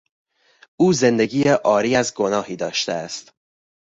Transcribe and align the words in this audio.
او 0.77 0.93
زندگی 0.93 1.43
عاری 1.43 1.95
از 1.95 2.13
گناهی 2.13 2.55
داشته 2.55 2.93
است. 2.93 3.33